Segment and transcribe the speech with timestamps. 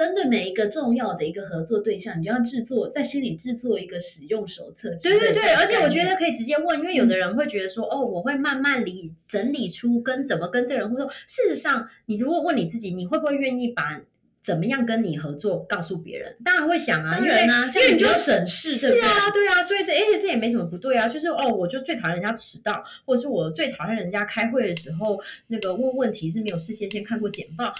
[0.00, 4.88] 针对每一个重要的一个合作对象，你就要制作在心里制作一个使用手册。
[5.02, 11.06] 对对对，而且我觉得可以直接问，因为有的人会觉得说，哦，我会慢慢理整理出跟怎么跟这个人互动。
[11.26, 14.00] 事实上，你如果问你自己，你会不会愿意把？
[14.42, 15.58] 怎么样跟你合作？
[15.68, 27.74] 告诉别人，当然会想啊，因为呢，因为你就省事，是啊，对啊，所以这而且这也没什么不对啊，就是哦，我就最讨厌人家迟到，或者是我最讨厌人家开会的时候那个问问题是没有事先先看过简报。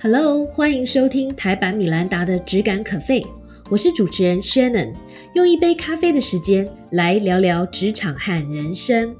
[0.00, 3.26] Hello，欢迎收听台版米兰达的只感可废，
[3.68, 4.92] 我是主持人 Shannon，
[5.34, 9.12] 用一杯咖啡的时间来聊聊职场和人生。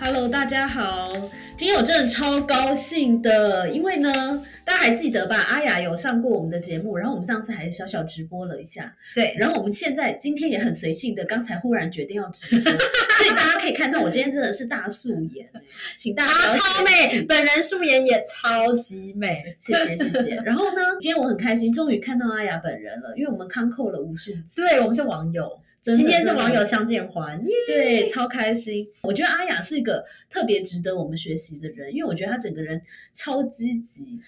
[0.00, 1.12] Hello，大家好。
[1.56, 5.36] 今天我真的超高兴的，因为呢，大家还记得吧？
[5.36, 8.94] 阿雅有上过我们的节目，然后我们上次还小小直播了一下。
[9.12, 15.50] 对，然后我们现在今天也很随性的，刚才忽然决定要直播， 所以大家可以看到我今天真的是大素颜，
[15.96, 20.36] 请大家超美，本人素颜也超级美，谢谢谢谢。
[20.46, 25.60] 然后呢，今天我很开心，终于看到阿雅本人了，因为我们康扣了无数次，对我们是网友。
[25.80, 28.86] 今天是网友相见欢，对，超开心。
[29.02, 34.20] 我觉得阿雅是一个特别值得我们学习的人，因为我觉得她整个人超积极，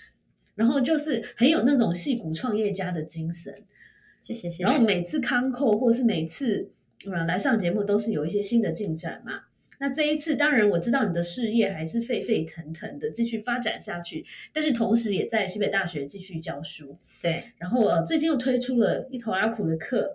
[0.54, 3.54] 然后就是很有那种戏骨创业家的精神。
[4.22, 4.64] 谢谢谢谢。
[4.64, 6.70] 然后每次康扣或是每次
[7.04, 9.42] 嗯来上节目，都是有一些新的进展嘛。
[9.80, 16.98] 那这一次，当然我知道你的事业还是沸沸腾腾的，继续发展下去，但是同时也在西北大学继续教书。
[17.22, 20.12] 对，然后呃，最近又推出了一头阿苦的课，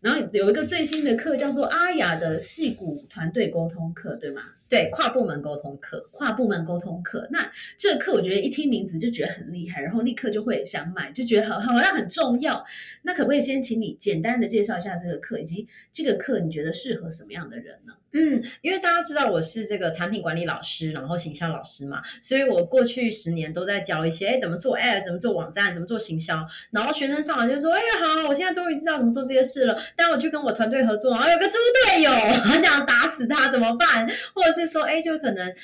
[0.00, 4.42] 然后有一个最新的课叫做阿雅的戏骨团队沟通课，对吗？
[4.68, 7.26] 对，跨部门沟通课，跨部门沟通课。
[7.32, 12.62] 那这个课我觉得一听名字就觉得很厉害，然后立刻就会想买，就觉得好好像很重要。
[13.02, 17.94] 那可不可以先请你简单的介绍一下这个课，以及这个课你觉得适合什么样的人呢？
[18.12, 26.42] 嗯，因为大家知道我是这个产品管理老师，然后行销老师嘛，所以我过去十年都在教一些，哎，怎么做 a 怎么做网站，怎么做行销。
[26.70, 29.78] 然后学生上来就说，哎呀，好，我现在终于知道怎么做这些事了。
[29.94, 32.10] 但我去跟我团队合作，然后有个猪队友，
[32.48, 34.08] 很想打死他，怎么办？
[34.34, 35.54] 或者是说，哎，就可能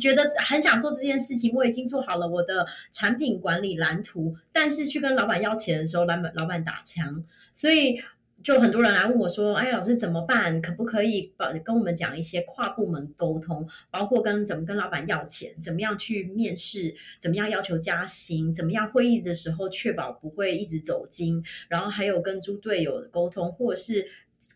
[0.00, 8.00] 觉得很想做这件事情，我已经做好了我的产品管理蓝图，但是去跟老板要钱的时候，老板老板打枪，所以。
[8.42, 10.62] 就很多人来问我说：“哎，老师怎么办？
[10.62, 24.08] 可不可以把跟我们讲一些跨部门沟通，包括跟怎么跟老板要钱，怎么样去面试，怎么样要求加薪，怎么样会议的时候确保不会一直走金，然后还有跟猪队友沟通，或者是。”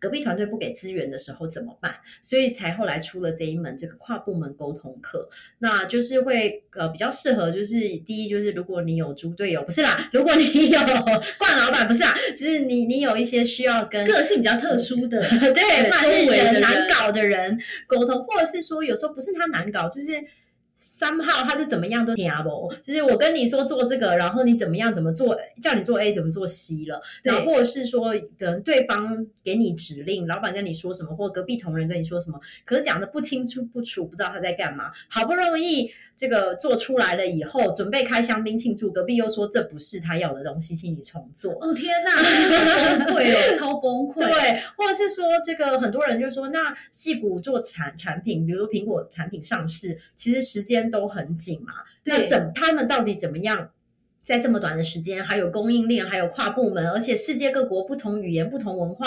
[0.03, 1.95] 隔壁团队不给资源的时候怎么办？
[2.21, 5.29] 所以才后来出了这一门这个跨部门沟通课，
[5.61, 10.81] 那就是会呃比较适合，就是第一就是如果你有猪队友，不是啦，如果你有
[11.39, 15.23] 冠老板，不是啦，就是你你有一些需要跟个性比较特殊的
[15.55, 20.11] 对周围的难搞的人沟通，或者是说有时候不是他难搞，就是。
[20.83, 35.93] 三号他是怎么样都听不，就是我跟你说做这个，然后你怎么样怎么做，叫你做 A 怎么做 C 了，然后或者是说可能对方给你指令，老板跟你说什么，或隔壁同仁跟你说什么，可是讲的不清楚不楚，不知道他在干嘛，好不容易。
[36.17, 41.53] 这个做出来了以后，准备开香槟庆祝，隔壁又说这不是他要的东西，请你重做。
[41.61, 42.11] 哦天哪，
[43.07, 44.21] 崩溃哦，超崩溃。
[44.21, 51.73] 对，或者是说这个很多人就说，那戏骨做产产品，比如苹果产品上市，其实时间都很紧嘛。
[52.05, 53.71] 那怎他们到底怎么样？
[54.25, 59.07] 在这么短的时间，还有供应链，还有跨部门，而且世界各国不同语言、不同文化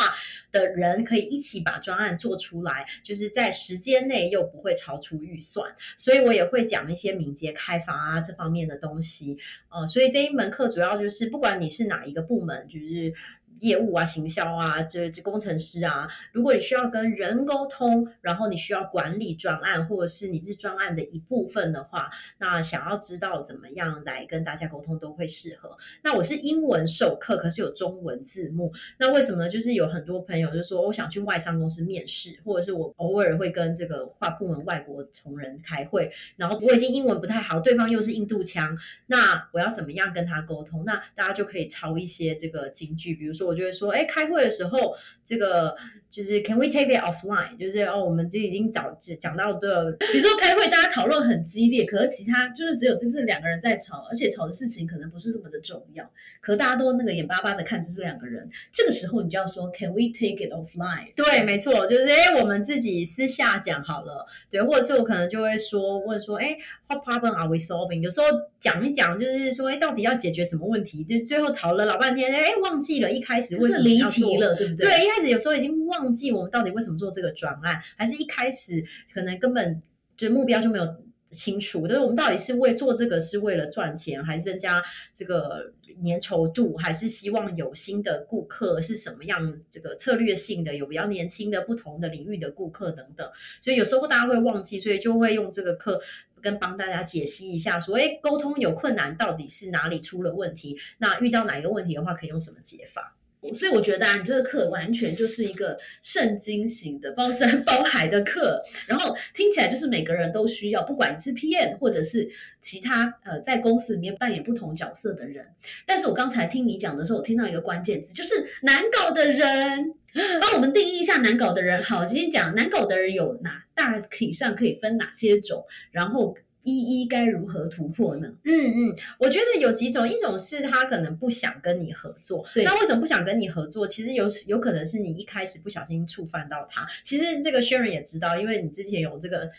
[0.52, 9.38] 的人可以一起把专案做出来，就是在时间内又不会超出预算，所以我也会讲一些敏捷开发啊这方面的东西。
[9.70, 13.14] 呃，所以这一门课主要就是，不管你是哪一个部门，就是。
[13.60, 25.78] 业务啊，行销啊，这这工程师啊，如果你需要跟人沟通，然后你需要管理专案，或者是你是专案的一部分的话，那想要知道怎么样来跟大家沟通都会适合。
[26.04, 28.74] 那我是英文授课，可是有中文字幕。
[28.98, 29.50] 那为什么呢？
[29.50, 40.84] 就是有很多朋友就说，我想去外商公司面试，或者是我偶尔会跟这个跨部门外国同仁开会，然后我已经英文不太好，对方又是印度腔，那我要怎么样跟他沟通？
[40.86, 43.45] 那大家就可以抄一些这个金句，比如说。
[43.46, 45.76] 我就会说，哎，开会的时候，这个
[46.10, 47.58] 就是 Can we take it offline？
[47.58, 56.10] 就是哦，我们这已经讲讲到的，比如说开会，大家讨论很激烈，可是其他就是只有真正两个人在吵，而且吵的事情可能不是这么的重要，
[56.42, 61.14] 可大家都那个眼巴巴的看着这两个人，这个时候你就要说 Can we take it offline？
[61.16, 66.58] 对，没错，就是哎，我们自己私下讲好了，对，或者是我可能就会说问说，哎
[66.88, 68.02] ，What problem are we solving？
[68.02, 68.28] 有时候
[68.60, 71.04] 讲一讲，就是说，哎，到底要解决什么问题？
[71.04, 73.35] 就是最后吵了老半天，哎，忘记了一开。
[73.36, 74.88] 开始是离题了，对不对？
[74.88, 78.84] 对，一开始有时候已经忘记我们到底为什么做这个专案，还是一开始
[79.14, 79.82] 可能根本
[80.18, 81.06] 就目标就没有。
[81.32, 84.82] 清楚，就是我们到底是为做这个是为了赚钱，还是增加
[85.14, 93.30] 这个粘稠度，还是希望有新的顾客是什么样这个策略性的，有比较年轻的不同的领域的顾客等等。
[93.60, 96.02] 所以有时候大家会忘记，所以就会用这个课
[96.42, 103.18] 跟帮大家解析一下，所谓沟通有困难到底是哪里出了问题，那遇到哪一个问题的话，可以用什么解法。
[103.54, 112.30] 所以我觉得啊，你这个课完全就是一个圣经型的包山包海的课，然后听起来就是每个人都需要，不管你是 PM 或者是
[112.62, 115.46] 其他呃在公司里面扮演不同角色的人。
[115.86, 119.94] 但是我刚才听你讲的时候，我听到一个关键字，就是难搞的人。
[120.40, 121.84] 帮我们定义一下难搞的人。
[121.84, 126.38] 好，今天讲难搞的人有哪大体上可以分哪些种，然后。
[126.66, 128.28] 一一该如何突破呢？
[128.44, 132.46] 嗯嗯，我觉得有几种，一种是他可能不想跟你合作。
[132.54, 133.88] 对，那为什么不想跟你合作？
[133.88, 136.86] 其实有有可能是你一开始不小心触犯到他。
[137.02, 139.50] 其实这个轩仁也知道，因为你之前有这个。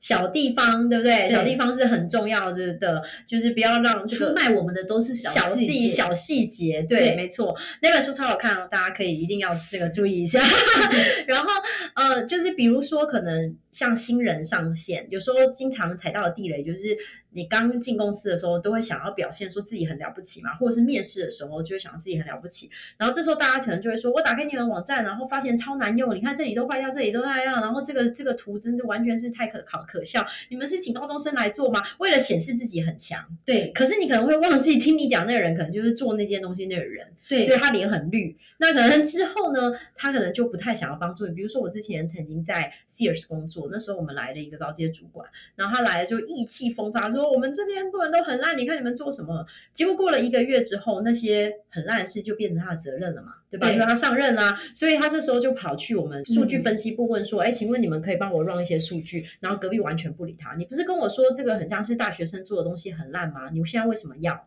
[0.00, 1.30] 小地方，对不对？
[1.30, 6.82] 小地方是很重要的，就是不要让出卖我们的都是小地小细节。
[6.82, 10.42] 对，没错，那本书超好看哦，大家可以一定要那个注意一下。
[11.26, 11.48] 然后，
[11.94, 16.96] 呃，就是比如说，可能像新人上线，有时候经常踩到的地雷就是。
[17.36, 22.70] 你刚进公司的时候，都会想要表现说自己很了不起嘛，或者是面试的时候就会想自己很了不起。
[22.96, 30.24] 然后这时候大家可能就会说：“我打开你们网站，然后发现超难用，你看这里都坏掉，这里都那样，然后这个这个图真是完全是太可考可笑。
[30.48, 31.82] 你们是请高中生来做吗？
[31.98, 33.72] 为了显示自己很强，对。
[33.72, 37.40] 可是你可能会忘记听你讲那个人，可能就是做那件东西那个人，对。
[37.40, 38.38] 所以他脸很绿。
[38.58, 41.34] 那可能之后呢，他可能就不太想要帮助你。
[41.34, 49.44] 比如说我之前曾经在 Sears 工作，那时候我们来了一个高阶主管，然后他来了就意气风发说：“我们这边部门。”都很烂，你看你们做什么？
[49.72, 53.68] 结果过了一个月之后，那些很烂的事就变成他的责任了嘛，对吧？
[53.72, 60.54] 因为他上任啦，所以他这时候就跑去我们数据分析部问说：“哎，请问你们可以帮我 run 一些数据？”然后隔壁完全不理他。
[60.54, 63.50] 你不是跟我说这个很像是大学生做的东西很烂吗？
[63.52, 64.46] 你现在为什么要？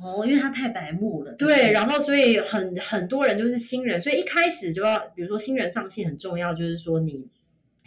[0.00, 1.32] 哦，因为他太白目了。
[1.32, 7.26] 对，然后所以很很多人就是新人，所以一开始就要，比如说新人上线很重要，就是说你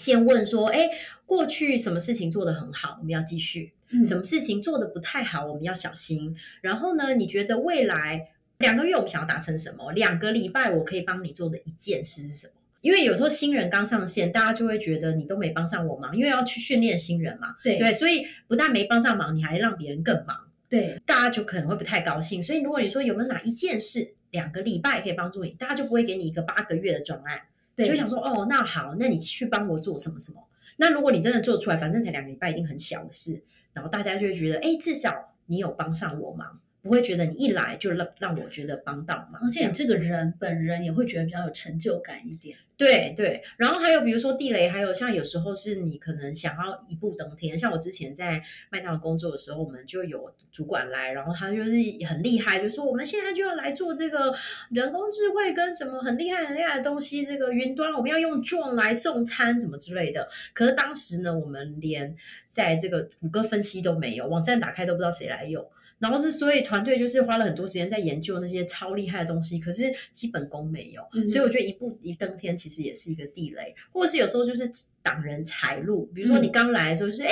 [0.01, 0.89] 先问说：“哎，
[1.27, 6.35] 过去什么事情做得很好，我们要继续。”什么事情做得不太好，我们要小心。
[6.61, 9.91] 然后呢，你觉得未来两个月我们想要达成什么？
[9.91, 12.53] 两个礼拜我可以帮你做的一件事是什么？
[12.79, 17.57] 因为有时候新人刚上线，大家就会觉得你都没帮上我忙，因为要去训练新人嘛。
[17.61, 20.47] 对对，所以不但没帮上忙，你还让别人更忙。
[20.69, 22.41] 对，大家就可能会不太高兴。
[22.41, 27.41] 所以如果你说有没有哪一件事两个礼拜可以帮助你，大家就不会给你一个八个月的专案。
[27.85, 30.47] 就想说哦，那好，那你去帮我做什么什么？
[30.77, 33.43] 那如果你真的做出来，反正才两个礼拜，一定很小的事。
[33.73, 39.41] 然后大家就会觉得，哎，至少你有帮上我忙，不会觉得你一来就让让我觉得帮到忙。
[39.43, 42.57] 而且你这个人本人也会觉得比较有成就感一点。
[42.77, 48.41] 对对，然后还有比如说地雷，还有像有时候是你可能想要一步登天，像我之前在
[48.71, 51.71] 麦当劳工作的时候，我们就有主管来，然后他就是
[52.09, 54.33] 很厉害，就说我们现在就要来做这个
[54.71, 60.27] 人工智慧跟什么很厉害很厉害的东西，这个云端我们要用 Drone 来送餐什么之类的。
[60.53, 62.15] 可是当时呢，我们连
[62.47, 65.63] 在这个谷歌分析都没有，网站打开都不知道谁来用。
[66.01, 74.69] 然后是，所以团队就是花了很多时间在研究那些超厉害的东西，可是基本功没有，所以我觉得一步一登天其实也是一个地雷，或者是有时候就是
[75.03, 76.07] 挡人财路。
[76.13, 77.29] 比如说你刚来的时候，就是哎，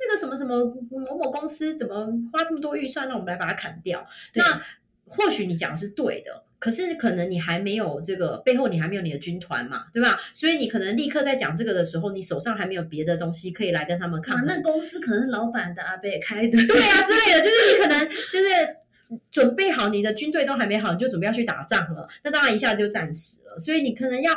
[0.00, 0.64] 那个什么什么
[1.06, 4.06] 某某公司怎么花这么多预算，让我们来把它砍掉。
[4.34, 4.62] 那
[5.04, 6.44] 或许你讲的是对的。
[6.58, 10.18] 可是可能你还没有这个背后，你还没有你的军团嘛，对吧？
[10.32, 14.44] 所以你可能立刻在讲这个的时候，你手上还没有别的东西可以来跟他们抗。
[14.44, 23.58] 那公司可能是老板的阿贝开的，对啊之类的，就是你可能就是准备好你的军队都还没好，你就准备要去打仗了，那当然一下就战死了。
[23.58, 24.32] 所以你可能要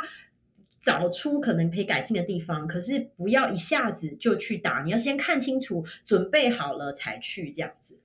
[0.80, 7.98] 找出可能可以改进的地方，可是不要一下子就去打，你要先看清楚，准备好了才去这样子。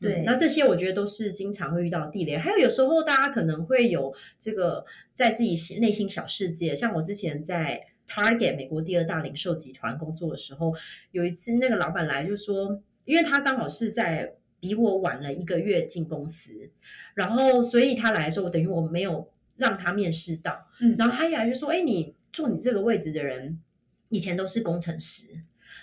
[0.00, 7.78] 对，那这些我觉得都是经常会遇到地雷，还有有时候大家可能会有这个在自己内心小世界，像我之前在
[8.08, 10.74] Target 美国第二大零售集团工作的时候，
[11.10, 16.70] 有一次那个老板来就说，因为他刚好是在比我晚了一个月进公司，
[17.12, 23.60] 然后所以他来说，我等于我没有让他面试到，嗯，然后他一来就说，哎，你坐你这个位置的人
[24.08, 25.26] 以前都是工程师。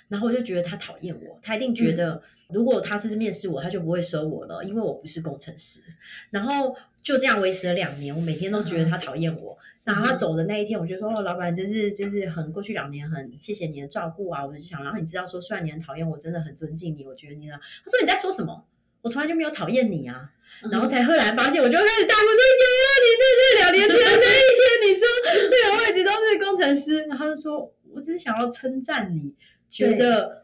[0.10, 5.82] 然后我就觉得他讨厌我，他一定觉得如果他是面试我，他就不会收我了，因为我不是工程师。
[6.30, 9.58] 然后就这样维持了两年，我每天都觉得他讨厌我。
[9.84, 17.06] 然后他走的那一天，我就说：“哦，老板，就是就是很过去两年很谢谢你的照顾啊。”我就想，然后你知道说，虽然你很讨厌我，真的很尊敬你。
[17.06, 18.66] 我觉得你呢，他说你在说什么？
[19.02, 20.30] 我从来就没有讨厌你啊。
[20.70, 25.08] 然后才赫然发现，我就开始大哭说：“有啊，你那那两年前那一天，你说
[25.50, 29.34] 这个位置都是工程师。”然后他就说：“我只是想要称赞你。”
[29.70, 30.44] 觉得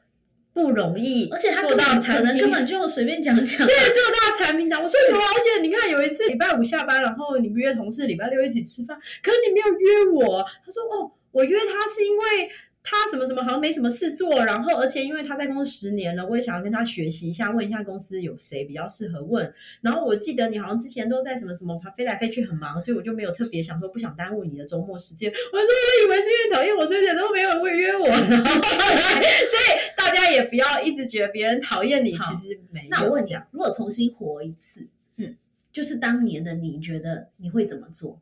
[0.53, 4.81] 不容易，而且他做到可产品能根本就随便讲讲，对，做到产品长。
[4.81, 10.45] 我说有啊，而且你看有一次礼拜五下班，然后你约同事礼拜六一起吃饭，可是你没有约我。
[10.65, 12.49] 他说哦，我约他是因为。
[12.83, 19.51] 他什么什么好像没什么事做，然后而且因为他在公司十年了，我也想要跟他学习一下，问一下公司有谁比较适合问。
[19.79, 25.31] 然后我记得你好像之前都在什么什么飞来飞去很忙，所以我就没有特别想说不想耽误你的周末时间。
[25.31, 28.05] 我说我以为是因为讨厌我，所以都没有会约我。
[28.05, 32.87] 所以大家也不要一直觉得别人讨厌你，其实没有。
[32.89, 34.85] 那我问你，如果重新活一次，
[35.15, 35.37] 嗯，
[35.71, 38.19] 就是当年的你觉得你会怎么做？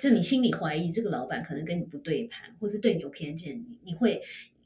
[0.00, 4.22] 就你心里怀疑这个老板可能跟你不对盘，或是对你有偏见，你你会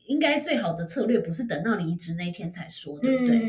[0.06, 3.40] 应该最好的策略不是等到离职那一天才说，对不对？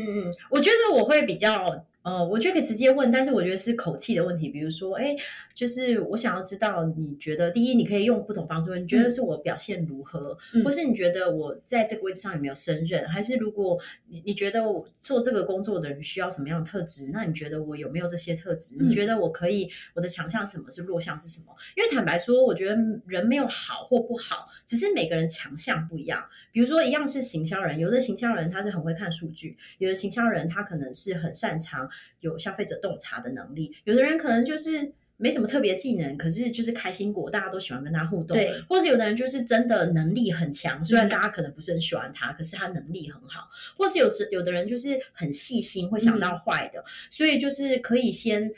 [0.50, 1.86] 我觉得我会比较。
[2.02, 4.48] 呃，我觉得可以直接问，但是我觉得是口气的问题。
[4.48, 5.14] 比如说，哎，
[5.54, 13.78] 就是我想要知道，你觉得第一，你可以用不同方式问，你觉得是我表现如何，或是你觉得我在这个位置上有没有胜任，还是如果
[14.08, 18.76] 你你觉得我做这个工作的人需要什么样的特质，那你觉得我有没有这些特质？
[18.80, 20.70] 你觉得我可以，我的强项什么？
[20.70, 21.54] 是弱项是什么？
[21.76, 22.76] 因为坦白说，我觉得
[23.06, 26.24] 人没有好或不好，只是每个人强项不一样。
[26.52, 31.89] 比如说，一样是行销人，有的行销人他是很会看数据，有的行销人他可能是很擅长。
[32.20, 38.36] 有消费者洞察的能力，有的人可能就是没什么特别技能，可是就是开心果，大家都喜欢跟他互动。
[38.36, 43.50] 对，或是有的人就是真的能力很强，虽然大家可能不是很喜欢他，可是他能力很好。
[43.76, 48.52] 或是有时有的人就是很细心，会想到坏的，所以就是可以先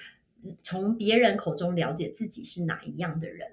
[0.63, 3.49] 从别人口中了解自己是哪一样的人。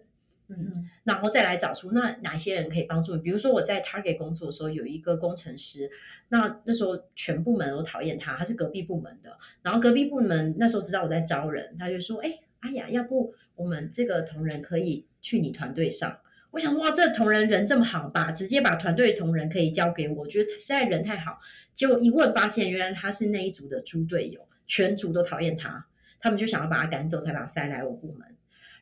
[0.50, 3.22] 嗯，然后再来找出那哪些人可以帮助你。
[3.22, 5.90] 比如说我在 Target 工作的时候，有一个工程师，
[6.30, 9.38] 那那时候全部门都讨厌他，他是隔壁部门的。
[9.62, 16.20] 然后隔壁部门那时候知道我在招人，他就说：“哎，哎雅，要不我们这个同仁可以去你团队上？”
[16.52, 21.40] 我想说哇，这同仁人这么好吧，直接把团队同仁可以交给我，觉得实在人太好。
[21.76, 25.86] 结果一问发现，原来他是那一组的猪队友，全组都讨厌他，
[26.20, 28.28] 他们就想要把他赶走，才把他塞来我部门。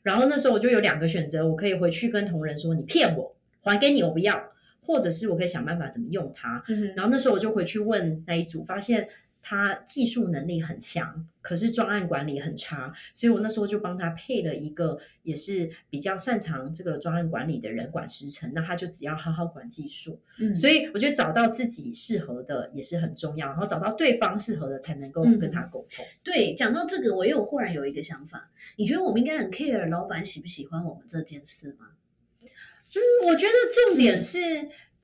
[0.07, 6.63] 然后那时候我就有两个选择，我可以回去跟同仁说你骗我，还给你我不要，或者是我可以想办法怎么用它。
[6.95, 9.09] 然后那时候我就回去问那一组，发现。
[9.49, 20.19] 他技术能力很强，可是专案管理很差，所以我那时候就帮他配了一个也是比较擅长这个专案管理的人管时程，那他就只要好好管技术。
[20.37, 26.03] 嗯，所以我觉得找到自己适合的也是很重要，然后找到对方适合的才能够跟他沟通。
[26.23, 31.91] 对，讲到这个，我又忽然有一个想法，你觉得我们应该很 care 老板喜不喜欢我们这件事吗？
[32.43, 33.53] 嗯，我觉得
[33.85, 34.39] 重点是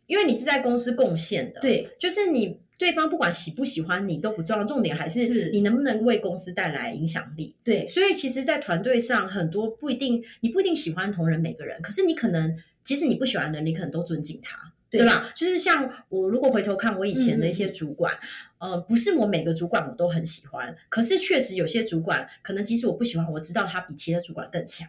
[0.08, 2.62] 因为你是在公司贡献的，对，就是你。
[2.77, 7.56] 对方不管喜不喜欢你都不重要，重点还是你能不能为公司带来影响力。
[7.63, 15.32] 对，所以其实，在团队上，很多不一定，你不一定喜欢同仁每个人，可是你可能，即使你不喜欢的人，你可能都尊敬他，对吧？
[15.36, 18.13] 就是像我，如果回头看我以前的一些主管，
[18.58, 24.88] 呃，不是我每个主管我都很喜欢，可是确实有些主管，可能即使我不喜欢，我知道他比其他主管更强。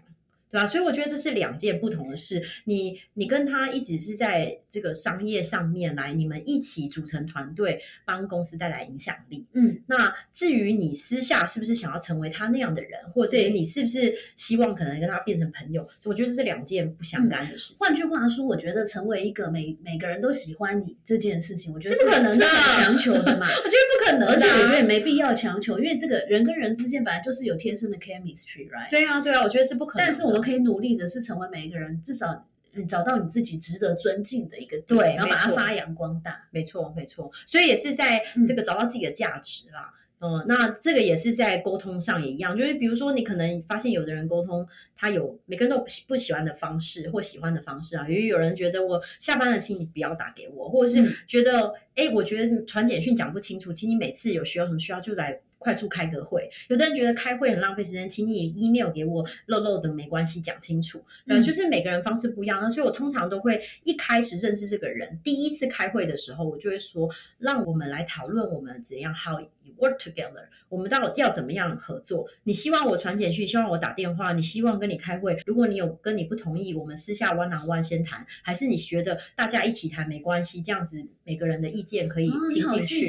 [0.55, 0.67] 对吧？
[0.69, 2.41] 所以我觉得这是两件不同的事。
[2.67, 9.45] 你你跟他一直是在这个商业上面来，你们一起组成团队，帮公司带来影响力。
[9.55, 15.89] 嗯，那至于你私下是不是想要成为他那样的人，或者你是不是希望可能跟他变成朋友？
[16.05, 17.79] 我觉得这是两件不相干的事情。
[17.81, 23.49] 换句话说，我觉得成为一个每每个人都喜欢你这件事情，我觉得是不可能的，强求的嘛。
[23.59, 28.89] 我觉得不可能，而且我觉得也没必要强求，因为这个人跟人之间本来就是有天生的 chemistry，right？
[28.89, 30.07] 对啊，对啊，我觉得是不可能。
[30.07, 31.25] 但是我们可以努力的是。
[31.25, 32.47] 成为每一个人至少
[32.87, 36.39] 找到你自己值得尊敬的一个对，然后把它发扬光大。
[36.51, 37.33] 没错，没错。
[37.47, 39.91] 所以也是在这个找到自己的价值啦。
[40.21, 55.41] 嗯，那这个也是在沟通上也一样，就是比如说你可能发现有的人沟通他有每个人都不喜欢的方式或喜欢的方式啊，因为有人觉得我下班了，请你不要打给我，或者是觉得哎，我觉得传简讯讲不清楚，请你每次有需要什么需要就来。
[55.65, 61.03] 快速开个会，有的人觉得开会很浪费时间，请你 email 给我漏漏的没关系，讲清楚。
[61.27, 69.41] 呃，就是每个人方式不一样，那所以我通常都会一开始认识这个人，第一次开会的时候，我就会说，让我们来讨论我们怎样 how
[69.79, 72.27] work together，我们到底要怎么样合作？
[72.45, 75.39] 你希望我传简讯，希望我打电话，你希望跟你开会？
[75.47, 80.61] 如果你有跟你不同意，我们私下 one on one 先谈，还是你觉得大家一起谈没关系？
[80.61, 83.05] 这样子每个人的意见可以听进去。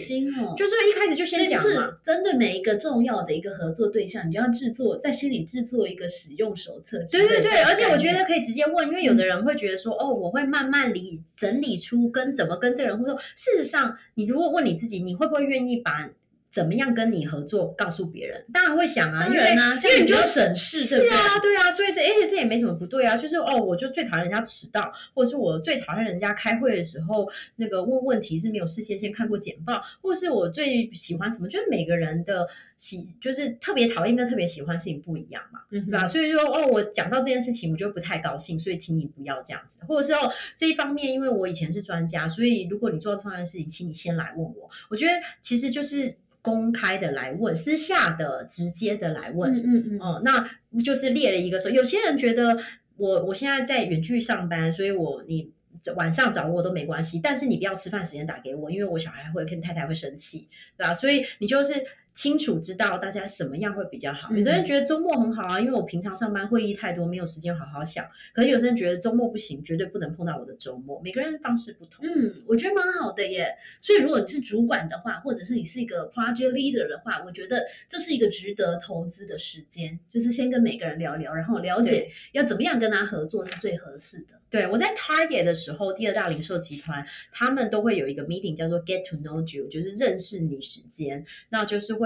[0.55, 6.99] 就是一开始就先讲嘛，针对每一个重要的一个合作对象，你就要制作在心里制作一个使用手册。
[7.09, 13.17] 对对对，而且我觉得可以直接问，因为有的人会觉得说，哦，我会慢慢理整理出跟怎么跟这个人互动。
[13.35, 16.09] 事实上，你如果问你自己，你会不会愿意把
[16.55, 32.47] 怎么样跟你合作，告诉别人，当然会想啊，当然啊，因为你就要省事，是啊，对啊，所以这而且这也没什么不对啊，就是哦，我就最讨厌人家迟到，或者是我最讨厌人家开会的时候那个问问题是没有事先先看过简报，或者是我最喜欢什么，就是每个人的
[32.77, 36.07] 喜就是特别讨厌跟特别喜欢事情不一样嘛，嗯对吧？
[36.07, 44.69] 所以说哦，我讲到这件事情，我就不太高兴，所以请你不要这样子，或者是哦这一方面，因为我以前是专家，所以如果你做这方面的事情，请你先来问我。
[44.89, 46.15] 我觉得其实就是。
[46.45, 50.47] 公开的来问，私下的直接的来问，嗯嗯嗯，哦，那
[50.83, 52.55] 就是列了一个说，有些人觉得
[52.97, 55.49] 我我现在在远距上班，所以我你
[55.95, 60.47] 晚上找我都没关系，但是你不要吃饭时间打给我，因为我小孩会跟太太会生气，
[60.77, 60.93] 对吧？
[60.93, 61.73] 所以你就是。
[62.15, 64.33] 清楚知道大家什么样会比较好。
[64.33, 68.07] 有的人觉得周末很好啊，因为我平常上班会议太多，没有时间好好想。
[68.33, 70.99] 可是有些人觉得周末不行，绝对不能碰到我的周末。
[71.03, 72.05] 每个人方式不同。
[72.07, 73.53] 嗯，我觉得蛮好的耶。
[73.81, 84.39] 所以如果你是主管的话，或者是你是一个 project leader 的话，我觉得这是一个值得投资的时间，就是先跟每个人聊聊，然后了解要怎么样跟他合作是最合适的。
[84.47, 92.04] 对我在 Target 的时候，第二大零售集团，他们都会有一个 meeting 叫做 Get to Know You，就是认识你时间，那就是会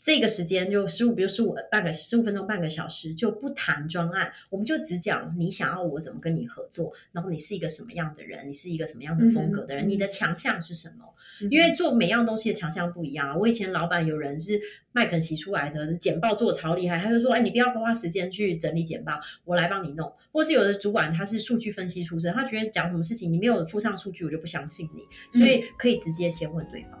[0.00, 11.04] 这个时间就十五，比如十五半个十五分钟半个小时，就不谈专案，我们就只讲你想要我怎么跟你合作，然后你是一个什么样的人，你是一个什么样的风格的人，你的强项是什么？
[11.50, 13.36] 因为做每样东西的强项不一样啊。
[13.36, 14.60] 我以前老板有人是
[14.92, 25.02] 麦肯锡出来的，是简报做超厉害，他就说：“哎，你不要花时间去整理简报，我来帮你弄。”或是有的主管他是数据分析出身，他觉得讲什么事情你没有附上数据，我就不相信你，
[25.38, 27.00] 所以可以直接先问对方。